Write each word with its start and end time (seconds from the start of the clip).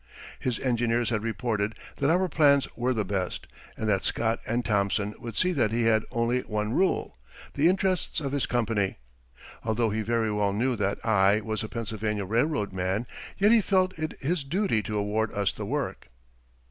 His 0.39 0.57
engineers 0.59 1.11
had 1.11 1.21
reported 1.21 1.75
that 1.97 2.09
our 2.09 2.27
plans 2.27 2.67
were 2.75 2.91
the 2.91 3.05
best 3.05 3.45
and 3.77 3.87
that 3.87 4.03
Scott 4.03 4.39
and 4.47 4.65
Thomson 4.65 5.13
would 5.19 5.37
see 5.37 5.51
that 5.51 5.69
he 5.69 5.83
had 5.83 6.03
only 6.09 6.39
one 6.41 6.73
rule 6.73 7.15
the 7.53 7.69
interests 7.69 8.19
of 8.19 8.31
his 8.31 8.47
company. 8.47 8.97
Although 9.63 9.91
he 9.91 10.01
very 10.01 10.31
well 10.31 10.53
knew 10.53 10.75
that 10.75 11.05
I 11.05 11.41
was 11.41 11.61
a 11.63 11.69
Pennsylvania 11.69 12.25
Railroad 12.25 12.73
man, 12.73 13.05
yet 13.37 13.51
he 13.51 13.61
felt 13.61 13.93
it 13.99 14.19
his 14.19 14.43
duty 14.43 14.81
to 14.81 14.97
award 14.97 15.31
us 15.35 15.51
the 15.51 15.67
work. 15.67 16.07